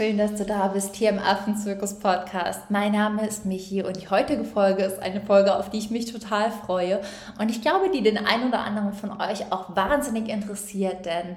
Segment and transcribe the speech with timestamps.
[0.00, 2.70] schön, dass du da bist hier im Affenzirkus Podcast.
[2.70, 6.10] Mein Name ist Michi und die heutige Folge ist eine Folge, auf die ich mich
[6.10, 7.02] total freue
[7.38, 11.36] und ich glaube, die den einen oder anderen von euch auch wahnsinnig interessiert, denn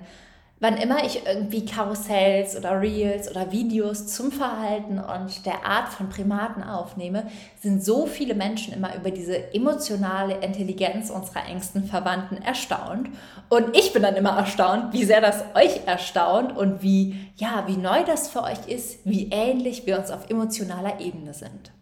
[0.64, 6.08] wann immer ich irgendwie Karussells oder Reels oder Videos zum Verhalten und der Art von
[6.08, 7.28] Primaten aufnehme,
[7.62, 13.10] sind so viele Menschen immer über diese emotionale Intelligenz unserer engsten Verwandten erstaunt.
[13.50, 17.76] Und ich bin dann immer erstaunt, wie sehr das euch erstaunt und wie, ja, wie
[17.76, 21.74] neu das für euch ist, wie ähnlich wir uns auf emotionaler Ebene sind.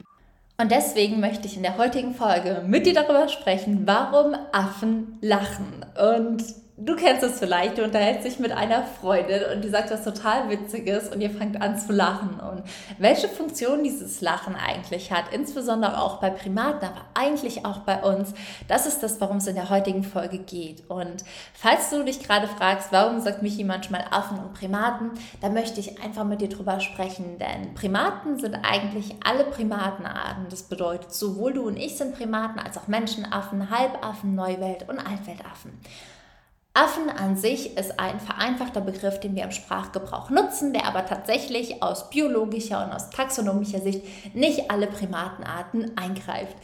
[0.59, 5.85] Und deswegen möchte ich in der heutigen Folge mit dir darüber sprechen, warum Affen lachen.
[5.99, 10.03] Und Du kennst es vielleicht, du unterhältst dich mit einer Freundin und die sagt was
[10.03, 12.39] total Witziges und ihr fangt an zu lachen.
[12.39, 12.63] Und
[12.97, 18.33] welche Funktion dieses Lachen eigentlich hat, insbesondere auch bei Primaten, aber eigentlich auch bei uns,
[18.67, 20.89] das ist das, warum es in der heutigen Folge geht.
[20.89, 25.79] Und falls du dich gerade fragst, warum sagt Michi manchmal Affen und Primaten, da möchte
[25.79, 30.47] ich einfach mit dir drüber sprechen, denn Primaten sind eigentlich alle Primatenarten.
[30.49, 35.79] Das bedeutet, sowohl du und ich sind Primaten als auch Menschenaffen, Halbaffen, Neuwelt und Altweltaffen.
[36.73, 41.83] Affen an sich ist ein vereinfachter Begriff, den wir im Sprachgebrauch nutzen, der aber tatsächlich
[41.83, 46.55] aus biologischer und aus taxonomischer Sicht nicht alle Primatenarten eingreift.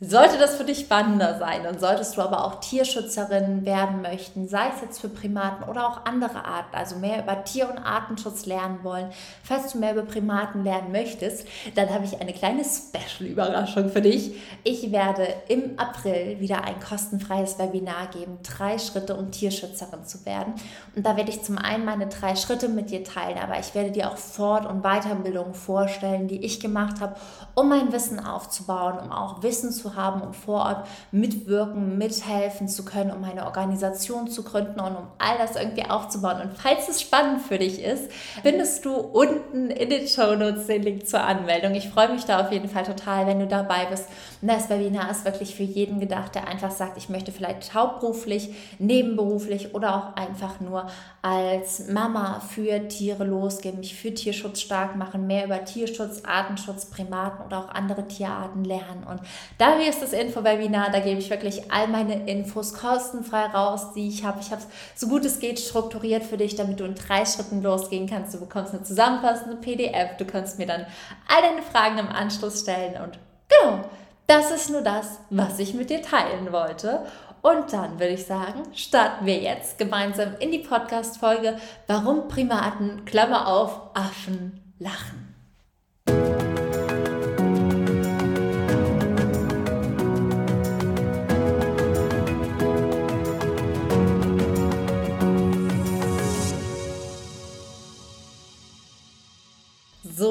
[0.00, 4.68] Sollte das für dich spannender sein und solltest du aber auch Tierschützerin werden möchten, sei
[4.72, 8.84] es jetzt für Primaten oder auch andere Arten, also mehr über Tier- und Artenschutz lernen
[8.84, 9.10] wollen,
[9.42, 14.36] falls du mehr über Primaten lernen möchtest, dann habe ich eine kleine Special-Überraschung für dich.
[14.62, 20.54] Ich werde im April wieder ein kostenfreies Webinar geben, drei Schritte, um Tierschützerin zu werden.
[20.94, 23.90] Und da werde ich zum einen meine drei Schritte mit dir teilen, aber ich werde
[23.90, 27.16] dir auch Fort- und Weiterbildungen vorstellen, die ich gemacht habe,
[27.56, 32.84] um mein Wissen aufzubauen, um auch Wissen zu haben, um vor Ort mitwirken, mithelfen zu
[32.84, 36.40] können, um eine Organisation zu gründen und um all das irgendwie aufzubauen.
[36.40, 38.10] Und falls es spannend für dich ist,
[38.42, 41.74] findest du unten in den Show Notes den Link zur Anmeldung.
[41.74, 44.06] Ich freue mich da auf jeden Fall total, wenn du dabei bist.
[44.40, 48.54] Und das Webinar ist wirklich für jeden gedacht, der einfach sagt, ich möchte vielleicht hauptberuflich,
[48.78, 50.86] nebenberuflich oder auch einfach nur
[51.22, 57.44] als Mama für Tiere losgehen, mich für Tierschutz stark machen, mehr über Tierschutz, Artenschutz, Primaten
[57.44, 59.04] oder auch andere Tierarten lernen.
[59.08, 59.20] Und
[59.58, 64.08] da hier ist das Info-Webinar, da gebe ich wirklich all meine Infos kostenfrei raus, die
[64.08, 64.40] ich habe.
[64.40, 67.62] Ich habe es so gut es geht strukturiert für dich, damit du in drei Schritten
[67.62, 68.34] losgehen kannst.
[68.34, 70.86] Du bekommst eine zusammenfassende PDF, du kannst mir dann
[71.28, 73.18] all deine Fragen im Anschluss stellen und
[73.48, 73.84] genau,
[74.26, 77.06] das ist nur das, was ich mit dir teilen wollte.
[77.40, 81.56] Und dann würde ich sagen, starten wir jetzt gemeinsam in die Podcast-Folge,
[81.86, 85.27] warum Primaten, Klammer auf, Affen lachen.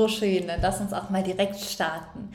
[0.08, 2.32] Schön, dann lass uns auch mal direkt starten.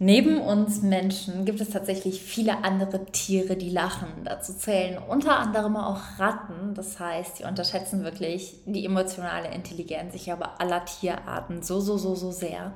[0.00, 4.08] Neben uns Menschen gibt es tatsächlich viele andere Tiere, die lachen.
[4.24, 6.74] Dazu zählen unter anderem auch Ratten.
[6.74, 10.16] Das heißt, die unterschätzen wirklich die emotionale Intelligenz.
[10.16, 12.72] Ich glaube, aller Tierarten so, so, so, so sehr.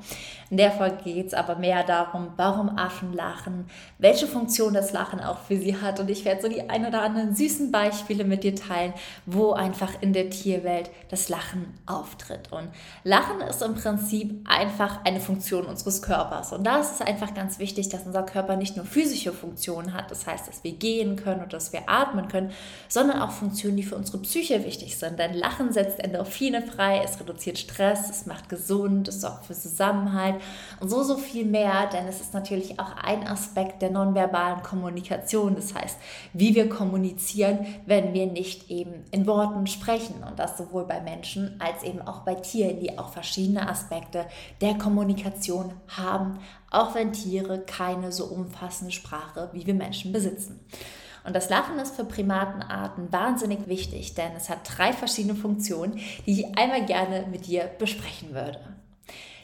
[0.48, 3.66] In der Folge geht es aber mehr darum, warum Affen lachen,
[3.98, 5.98] welche Funktion das Lachen auch für sie hat.
[5.98, 8.94] Und ich werde so die ein oder anderen süßen Beispiele mit dir teilen,
[9.26, 12.52] wo einfach in der Tierwelt das Lachen auftritt.
[12.52, 12.68] Und
[13.02, 16.52] Lachen ist im Prinzip einfach eine Funktion unseres Körpers.
[16.52, 20.26] Und da ist einfach ganz wichtig, dass unser Körper nicht nur physische Funktionen hat, das
[20.26, 22.52] heißt, dass wir gehen können und dass wir atmen können,
[22.86, 25.18] sondern auch Funktionen, die für unsere Psyche wichtig sind.
[25.18, 30.36] Denn Lachen setzt Endorphine frei, es reduziert Stress, es macht gesund, es sorgt für Zusammenhalt
[30.80, 35.54] und so, so viel mehr, denn es ist natürlich auch ein Aspekt der nonverbalen Kommunikation,
[35.54, 35.96] das heißt,
[36.34, 41.58] wie wir kommunizieren, wenn wir nicht eben in Worten sprechen und das sowohl bei Menschen
[41.58, 44.26] als eben auch bei Tieren, die auch verschiedene Aspekte
[44.60, 46.38] der Kommunikation haben,
[46.70, 50.60] auch wenn Tiere keine so umfassende Sprache wie wir Menschen besitzen.
[51.24, 56.40] Und das Lachen ist für Primatenarten wahnsinnig wichtig, denn es hat drei verschiedene Funktionen, die
[56.40, 58.60] ich einmal gerne mit dir besprechen würde.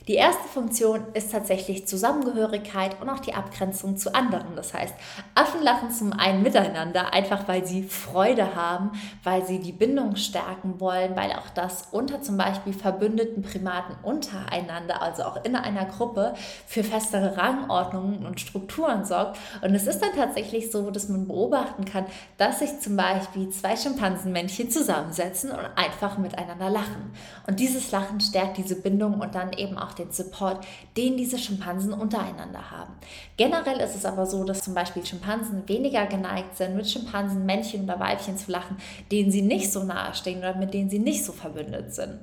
[0.07, 4.55] Die erste Funktion ist tatsächlich Zusammengehörigkeit und auch die Abgrenzung zu anderen.
[4.55, 4.95] Das heißt,
[5.35, 8.93] Affen lachen zum einen miteinander, einfach weil sie Freude haben,
[9.23, 15.01] weil sie die Bindung stärken wollen, weil auch das unter zum Beispiel verbündeten Primaten untereinander,
[15.01, 16.35] also auch in einer Gruppe,
[16.67, 19.39] für festere Rangordnungen und Strukturen sorgt.
[19.63, 22.05] Und es ist dann tatsächlich so, dass man beobachten kann,
[22.37, 27.13] dass sich zum Beispiel zwei Schimpansenmännchen zusammensetzen und einfach miteinander lachen.
[27.47, 30.65] Und dieses Lachen stärkt diese Bindung und dann eben auch den Support,
[30.97, 32.93] den diese Schimpansen untereinander haben.
[33.37, 37.85] Generell ist es aber so, dass zum Beispiel Schimpansen weniger geneigt sind, mit Schimpansen Männchen
[37.85, 38.77] oder Weibchen zu lachen,
[39.11, 42.19] denen sie nicht so nahe stehen oder mit denen sie nicht so verbündet sind.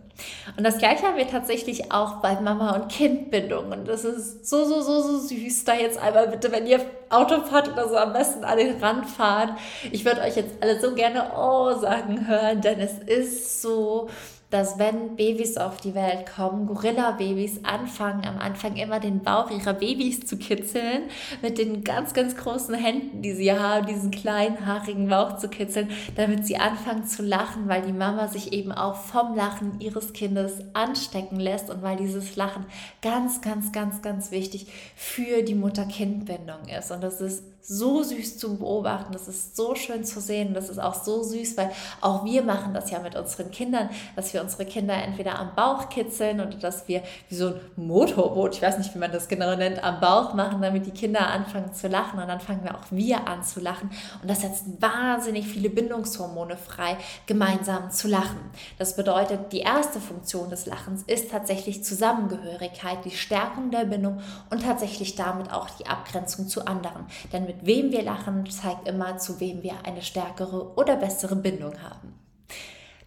[0.58, 3.72] Und das gleiche haben wir tatsächlich auch bei Mama- und Kindbindung.
[3.72, 5.66] Und das ist so, so, so, so süß.
[5.66, 6.80] Da jetzt einmal bitte, wenn ihr
[7.10, 9.58] Auto fahrt oder so, am besten an den Rand fahren.
[9.92, 14.10] Ich würde euch jetzt alle so gerne Oh sagen hören, denn es ist so
[14.52, 19.74] dass wenn Babys auf die Welt kommen, Gorilla-Babys anfangen am Anfang immer den Bauch ihrer
[19.74, 21.04] Babys zu kitzeln,
[21.42, 25.90] mit den ganz, ganz großen Händen, die sie haben, diesen kleinen, haarigen Bauch zu kitzeln,
[26.18, 30.60] damit sie anfangen zu lachen, weil die Mama sich eben auch vom Lachen ihres Kindes
[30.74, 32.66] anstecken lässt und weil dieses Lachen
[33.02, 36.92] ganz, ganz, ganz, ganz wichtig für die Mutter-Kind-Bindung ist.
[36.92, 40.80] Und das ist so süß zu beobachten, das ist so schön zu sehen, das ist
[40.80, 41.72] auch so süß, weil
[42.02, 45.90] auch wir machen das ja mit unseren Kindern, dass wir unsere Kinder entweder am Bauch
[45.90, 49.56] kitzeln oder dass wir wie so ein Motorboot, ich weiß nicht, wie man das genau
[49.56, 52.86] nennt, am Bauch machen, damit die Kinder anfangen zu lachen und dann fangen wir auch
[52.90, 53.92] wir an zu lachen
[54.22, 58.40] und das setzt wahnsinnig viele Bindungshormone frei, gemeinsam zu lachen.
[58.78, 64.20] Das bedeutet, die erste Funktion des Lachens ist tatsächlich Zusammengehörigkeit, die Stärkung der Bindung
[64.50, 67.06] und tatsächlich damit auch die Abgrenzung zu anderen.
[67.32, 71.74] Denn mit wem wir lachen, zeigt immer, zu wem wir eine stärkere oder bessere Bindung
[71.84, 72.14] haben.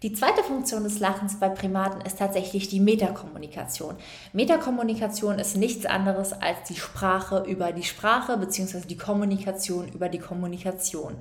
[0.02, 3.96] Die zweite Funktion des Lachens bei Primaten ist tatsächlich die Metakommunikation.
[4.35, 8.81] Metakommunikation ist nichts anderes als die Sprache über die Sprache bzw.
[8.87, 11.17] die Kommunikation über die Kommunikation.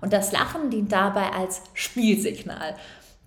[0.00, 2.74] Und das Lachen dient dabei als Spielsignal.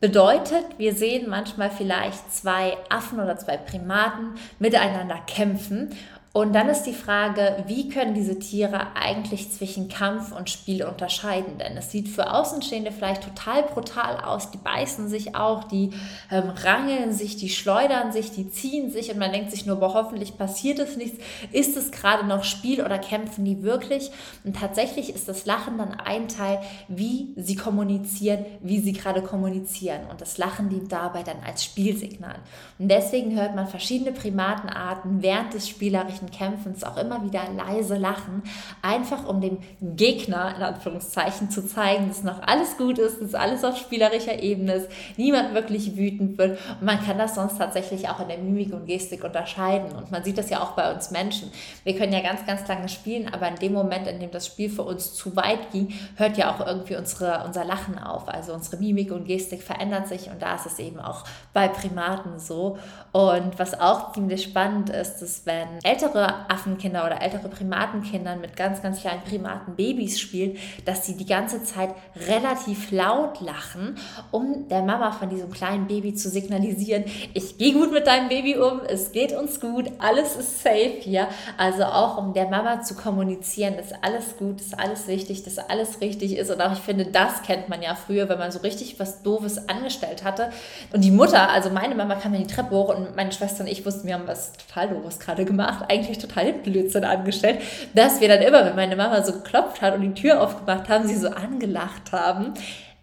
[0.02, 5.96] Bedeutet, wir sehen manchmal vielleicht zwei Affen oder zwei Primaten miteinander kämpfen
[6.38, 11.58] und dann ist die Frage, wie können diese Tiere eigentlich zwischen Kampf und Spiel unterscheiden?
[11.58, 14.52] Denn es sieht für Außenstehende vielleicht total brutal aus.
[14.52, 15.90] Die beißen sich auch, die
[16.30, 19.96] ähm, rangeln sich, die schleudern sich, die ziehen sich und man denkt sich nur, boah,
[19.96, 21.18] hoffentlich passiert es nichts.
[21.52, 24.12] Ist es gerade noch Spiel oder kämpfen die wirklich?
[24.44, 30.02] Und tatsächlich ist das Lachen dann ein Teil, wie sie kommunizieren, wie sie gerade kommunizieren.
[30.12, 32.36] Und das Lachen dient dabei dann als Spielsignal.
[32.78, 37.98] Und deswegen hört man verschiedene Primatenarten während des spielerischen solchen Kämpfens auch immer wieder leise
[37.98, 38.44] lachen,
[38.82, 43.64] einfach um dem Gegner in Anführungszeichen zu zeigen, dass noch alles gut ist, dass alles
[43.64, 48.20] auf spielerischer Ebene ist, niemand wirklich wütend wird und man kann das sonst tatsächlich auch
[48.20, 51.52] in der Mimik und Gestik unterscheiden und man sieht das ja auch bei uns Menschen.
[51.84, 54.70] Wir können ja ganz, ganz lange spielen, aber in dem Moment, in dem das Spiel
[54.70, 58.28] für uns zu weit ging, hört ja auch irgendwie unsere, unser Lachen auf.
[58.28, 62.40] Also unsere Mimik und Gestik verändert sich und da ist es eben auch bei Primaten
[62.40, 62.78] so.
[63.12, 68.56] Und was auch ziemlich spannend ist, ist, wenn ältere ältere Affenkinder oder ältere Primatenkinder mit
[68.56, 71.90] ganz, ganz kleinen Primatenbabys spielen, dass sie die ganze Zeit
[72.28, 73.98] relativ laut lachen,
[74.32, 78.58] um der Mama von diesem kleinen Baby zu signalisieren, ich gehe gut mit deinem Baby
[78.58, 81.28] um, es geht uns gut, alles ist safe hier.
[81.58, 86.02] Also auch um der Mama zu kommunizieren, dass alles gut, dass alles wichtig, dass alles
[86.02, 86.50] richtig ist.
[86.50, 89.70] Und auch ich finde, das kennt man ja früher, wenn man so richtig was Doofes
[89.70, 90.50] angestellt hatte.
[90.94, 93.70] Und die Mutter, also meine Mama kam in die Treppe hoch und meine Schwester und
[93.70, 95.86] ich wussten, wir haben was total Doofes gerade gemacht.
[95.98, 97.62] Eigentlich eigentlich total Blödsinn angestellt,
[97.94, 101.08] dass wir dann immer, wenn meine Mama so geklopft hat und die Tür aufgemacht haben,
[101.08, 102.54] sie so angelacht haben.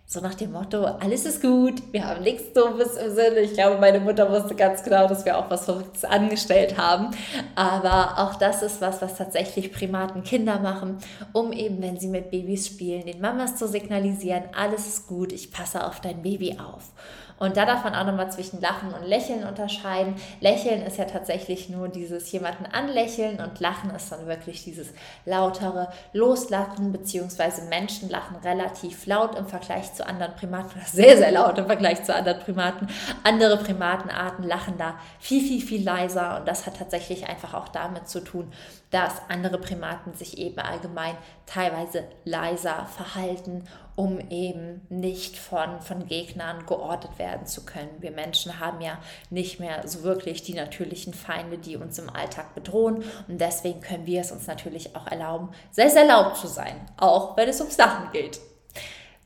[0.07, 3.41] So nach dem Motto, alles ist gut, wir haben nichts Doofes im Sinne.
[3.41, 7.11] Ich glaube, meine Mutter wusste ganz genau, dass wir auch was Verrücktes angestellt haben.
[7.57, 10.99] Aber auch das ist was, was tatsächlich Primaten Kinder machen,
[11.33, 15.51] um eben, wenn sie mit Babys spielen, den Mamas zu signalisieren, alles ist gut, ich
[15.51, 16.93] passe auf dein Baby auf.
[17.39, 20.15] Und da darf man auch nochmal zwischen Lachen und Lächeln unterscheiden.
[20.41, 24.89] Lächeln ist ja tatsächlich nur dieses jemanden anlächeln und Lachen ist dann wirklich dieses
[25.25, 31.59] lautere Loslachen, beziehungsweise Menschen lachen relativ laut im Vergleich zu anderen Primaten, sehr, sehr laut
[31.59, 32.89] im Vergleich zu anderen Primaten.
[33.25, 38.09] Andere Primatenarten lachen da viel, viel, viel leiser und das hat tatsächlich einfach auch damit
[38.09, 38.53] zu tun,
[38.91, 43.65] dass andere Primaten sich eben allgemein teilweise leiser verhalten
[43.97, 47.91] um eben nicht von, von Gegnern geortet werden zu können.
[48.01, 48.99] Wir Menschen haben ja
[49.31, 53.05] nicht mehr so wirklich die natürlichen Feinde, die uns im Alltag bedrohen.
[53.29, 57.49] Und deswegen können wir es uns natürlich auch erlauben, sehr laut zu sein, auch wenn
[57.49, 58.41] es ums Sachen geht.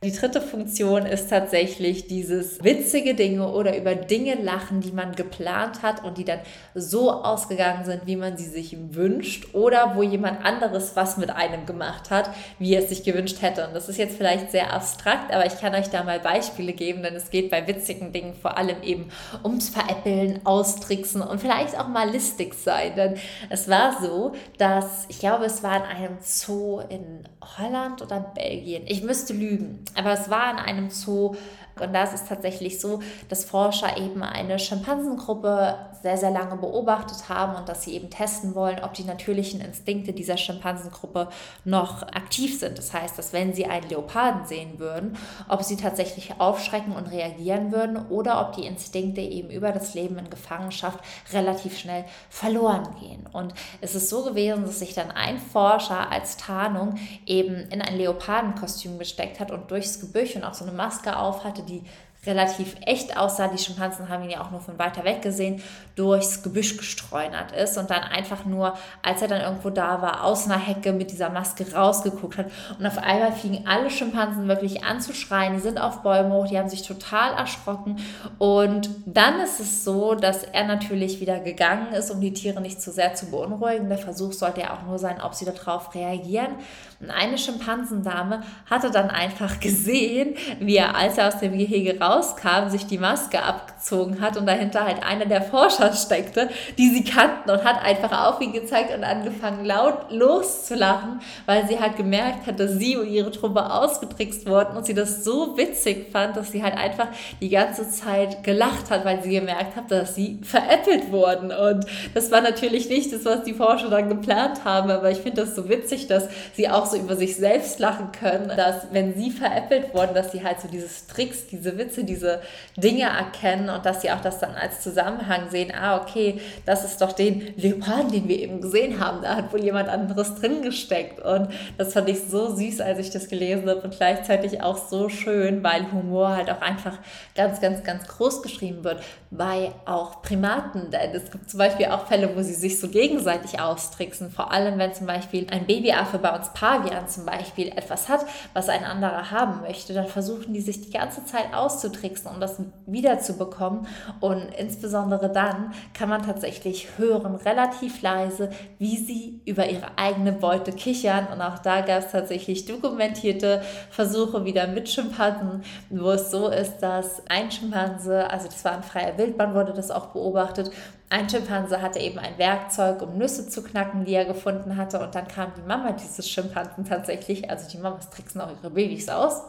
[0.04, 5.82] Die dritte Funktion ist tatsächlich dieses witzige Dinge oder über Dinge lachen, die man geplant
[5.82, 6.38] hat und die dann
[6.72, 11.66] so ausgegangen sind, wie man sie sich wünscht oder wo jemand anderes was mit einem
[11.66, 13.66] gemacht hat, wie er es sich gewünscht hätte.
[13.66, 17.02] Und das ist jetzt vielleicht sehr abstrakt, aber ich kann euch da mal Beispiele geben,
[17.02, 19.10] denn es geht bei witzigen Dingen vor allem eben
[19.42, 22.92] ums Veräppeln, Austricksen und vielleicht auch mal listig sein.
[22.94, 23.16] Denn
[23.50, 27.24] es war so, dass ich glaube, es war in einem Zoo in
[27.58, 28.84] Holland oder Belgien.
[28.86, 31.34] Ich müsste lügen aber es war in einem Zoo,
[31.80, 37.28] Und da ist es tatsächlich so, dass Forscher eben eine Schimpansengruppe sehr, sehr lange beobachtet
[37.28, 41.28] haben und dass sie eben testen wollen, ob die natürlichen Instinkte dieser Schimpansengruppe
[41.64, 42.78] noch aktiv sind.
[42.78, 45.16] Das heißt, dass wenn sie einen Leoparden sehen würden,
[45.48, 50.18] ob sie tatsächlich aufschrecken und reagieren würden oder ob die Instinkte eben über das Leben
[50.18, 51.00] in Gefangenschaft
[51.32, 53.26] relativ schnell verloren gehen.
[53.32, 57.96] Und es ist so gewesen, dass sich dann ein Forscher als Tarnung eben in ein
[57.96, 61.82] Leopardenkostüm gesteckt hat und durchs Gebüsch und auch so eine Maske auf hatte, die
[62.26, 63.48] relativ echt aussah.
[63.48, 65.62] Die Schimpansen haben ihn ja auch nur von weiter weg gesehen,
[65.94, 70.46] durchs Gebüsch gestreunert ist und dann einfach nur, als er dann irgendwo da war, aus
[70.46, 72.46] einer Hecke mit dieser Maske rausgeguckt hat.
[72.78, 75.54] Und auf einmal fingen alle Schimpansen wirklich an zu schreien.
[75.54, 77.96] Die sind auf Bäume hoch, die haben sich total erschrocken.
[78.38, 82.82] Und dann ist es so, dass er natürlich wieder gegangen ist, um die Tiere nicht
[82.82, 83.88] zu sehr zu beunruhigen.
[83.88, 86.56] Der Versuch sollte ja auch nur sein, ob sie darauf reagieren.
[87.00, 92.68] Und eine Schimpansendame hatte dann einfach gesehen, wie er, als er aus dem Gehege rauskam,
[92.68, 97.50] sich die Maske abgezogen hat und dahinter halt einer der Forscher steckte, die sie kannten
[97.50, 102.60] und hat einfach auf ihn gezeigt und angefangen laut loszulachen, weil sie halt gemerkt hat,
[102.60, 106.62] dass sie und ihre Truppe ausgetrickst wurden und sie das so witzig fand, dass sie
[106.62, 107.08] halt einfach
[107.40, 111.52] die ganze Zeit gelacht hat, weil sie gemerkt hat, dass sie veräppelt wurden.
[111.52, 115.42] Und das war natürlich nicht das, was die Forscher dann geplant haben, aber ich finde
[115.42, 119.30] das so witzig, dass sie auch so über sich selbst lachen können, dass wenn sie
[119.30, 122.40] veräppelt wurden, dass sie halt so dieses Tricks, diese Witze, diese
[122.76, 127.00] Dinge erkennen und dass sie auch das dann als Zusammenhang sehen, ah, okay, das ist
[127.00, 131.20] doch den Leoparden, den wir eben gesehen haben, da hat wohl jemand anderes drin gesteckt.
[131.20, 135.08] Und das fand ich so süß, als ich das gelesen habe und gleichzeitig auch so
[135.08, 136.98] schön, weil Humor halt auch einfach
[137.34, 140.90] ganz, ganz, ganz groß geschrieben wird bei auch Primaten.
[140.90, 144.78] Denn es gibt zum Beispiel auch Fälle, wo sie sich so gegenseitig austricksen, vor allem
[144.78, 148.24] wenn zum Beispiel ein Babyaffe bei uns Pavian zum Beispiel etwas hat,
[148.54, 151.87] was ein anderer haben möchte, dann versuchen die sich die ganze Zeit auszutricksen,
[152.26, 153.86] um das wiederzubekommen.
[154.20, 160.72] Und insbesondere dann kann man tatsächlich hören, relativ leise, wie sie über ihre eigene Beute
[160.72, 161.28] kichern.
[161.32, 166.78] Und auch da gab es tatsächlich dokumentierte Versuche wieder mit Schimpansen, wo es so ist,
[166.78, 170.70] dass ein Schimpanse, also das war in freier Wildbahn, wurde das auch beobachtet,
[171.10, 175.00] ein Schimpanse hatte eben ein Werkzeug, um Nüsse zu knacken, die er gefunden hatte.
[175.00, 179.08] Und dann kam die Mama dieses Schimpansen tatsächlich, also die Mamas tricksen auch ihre Babys
[179.08, 179.40] aus.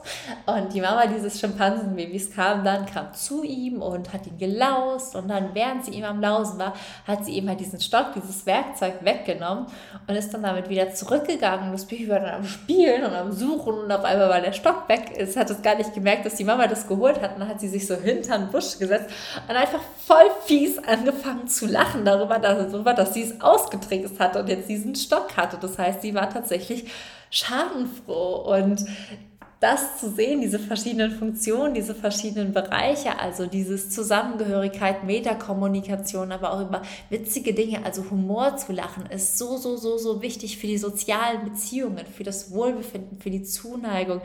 [0.45, 5.17] Und die Mama dieses Schimpansenbabys kam dann, kam zu ihm und hat ihn gelaust.
[5.17, 6.73] Und dann, während sie ihm am Lausen war,
[7.05, 9.65] hat sie ihm halt diesen Stock, dieses Werkzeug weggenommen
[10.07, 11.65] und ist dann damit wieder zurückgegangen.
[11.65, 13.79] Und das Baby war dann am Spielen und am Suchen.
[13.79, 15.11] Und auf einmal war der Stock weg.
[15.17, 17.33] Es hat es gar nicht gemerkt, dass die Mama das geholt hat.
[17.33, 19.09] Und dann hat sie sich so hinter den Busch gesetzt
[19.45, 24.49] und einfach voll fies angefangen zu lachen darüber, darüber, dass sie es ausgetrickst hatte und
[24.49, 25.57] jetzt diesen Stock hatte.
[25.59, 26.85] Das heißt, sie war tatsächlich
[27.29, 28.85] schadenfroh und
[29.59, 36.61] das zu sehen, diese verschiedenen Funktionen, diese verschiedenen Bereiche, also dieses Zusammengehörigkeit, Metakommunikation, aber auch
[36.61, 40.77] über witzige Dinge, also Humor zu lachen, ist so, so, so, so wichtig für die
[40.77, 44.21] sozialen Beziehungen, für das Wohlbefinden, für die Zuneigung,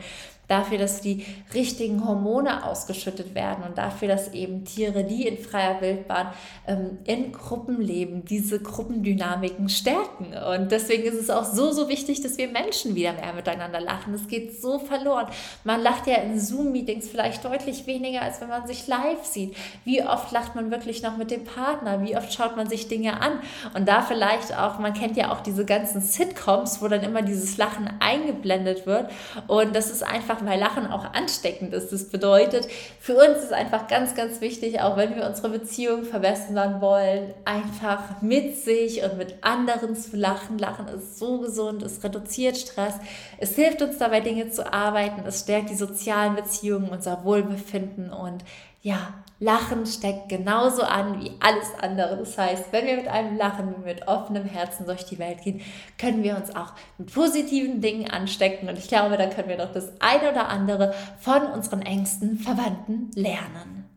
[0.47, 5.81] dafür, dass die richtigen Hormone ausgeschüttet werden und dafür, dass eben Tiere, die in freier
[5.81, 6.27] Wildbahn
[6.67, 10.33] ähm, in Gruppen leben, diese Gruppendynamiken stärken.
[10.53, 14.13] Und deswegen ist es auch so, so wichtig, dass wir Menschen wieder mehr miteinander lachen.
[14.13, 15.27] Es geht so verloren.
[15.63, 19.55] Man lacht ja in Zoom-Meetings vielleicht deutlich weniger, als wenn man sich live sieht.
[19.83, 22.01] Wie oft lacht man wirklich noch mit dem Partner?
[22.03, 23.39] Wie oft schaut man sich Dinge an?
[23.73, 27.57] Und da vielleicht auch, man kennt ja auch diese ganzen Sitcoms, wo dann immer dieses
[27.57, 29.09] Lachen eingeblendet wird.
[29.47, 31.91] Und das ist einfach einfach weil Lachen auch ansteckend ist.
[31.91, 32.67] Das bedeutet,
[32.99, 38.21] für uns ist einfach ganz, ganz wichtig, auch wenn wir unsere Beziehung verbessern wollen, einfach
[38.21, 40.57] mit sich und mit anderen zu lachen.
[40.57, 42.95] Lachen ist so gesund, es reduziert Stress,
[43.37, 48.43] es hilft uns dabei, Dinge zu arbeiten, es stärkt die sozialen Beziehungen, unser Wohlbefinden und
[48.81, 52.17] ja, Lachen steckt genauso an wie alles andere.
[52.17, 55.61] Das heißt, wenn wir mit einem Lachen, mit offenem Herzen durch die Welt gehen,
[55.97, 58.69] können wir uns auch mit positiven Dingen anstecken.
[58.69, 63.11] Und ich glaube, da können wir doch das eine oder andere von unseren engsten Verwandten
[63.15, 63.89] lernen.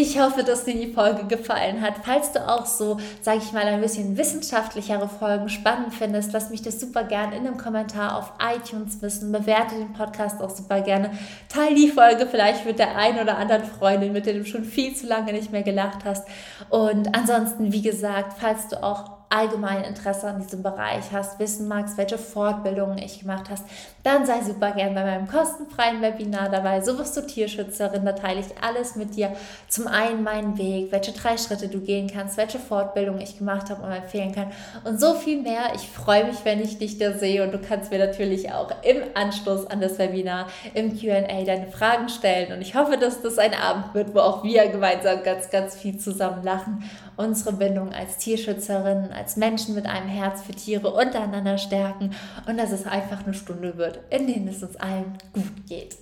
[0.00, 1.94] Ich hoffe, dass dir die Folge gefallen hat.
[2.04, 6.62] Falls du auch so, sage ich mal, ein bisschen wissenschaftlichere Folgen spannend findest, lass mich
[6.62, 9.32] das super gerne in einem Kommentar auf iTunes wissen.
[9.32, 11.10] Bewerte den Podcast auch super gerne.
[11.48, 14.94] Teil die Folge vielleicht mit der einen oder anderen Freundin, mit der du schon viel
[14.94, 16.28] zu lange nicht mehr gelacht hast.
[16.70, 21.98] Und ansonsten, wie gesagt, falls du auch allgemein Interesse an diesem Bereich hast, wissen magst,
[21.98, 23.64] welche Fortbildungen ich gemacht hast,
[24.02, 26.80] dann sei super gern bei meinem kostenfreien Webinar dabei.
[26.80, 29.36] So wirst du Tierschützerin, da teile ich alles mit dir.
[29.68, 33.82] Zum einen meinen Weg, welche drei Schritte du gehen kannst, welche Fortbildung ich gemacht habe
[33.82, 34.50] und empfehlen kann
[34.84, 35.72] und so viel mehr.
[35.74, 39.02] Ich freue mich, wenn ich dich da sehe und du kannst mir natürlich auch im
[39.14, 43.52] Anschluss an das Webinar im Q&A deine Fragen stellen und ich hoffe, dass das ein
[43.52, 46.82] Abend wird, wo auch wir gemeinsam ganz, ganz viel zusammen lachen,
[47.18, 52.14] unsere Bindung als Tierschützerin, als Menschen mit einem Herz für Tiere untereinander stärken
[52.46, 55.96] und dass es einfach eine Stunde wird, in denen es uns allen gut geht.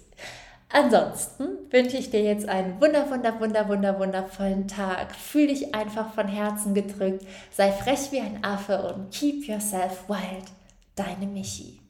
[0.69, 5.15] Ansonsten wünsche ich dir jetzt einen wunder, wunder, wunder, wunder, wundervollen Tag.
[5.15, 10.45] Fühl dich einfach von Herzen gedrückt, sei frech wie ein Affe und keep yourself wild.
[10.97, 11.81] Deine Michi.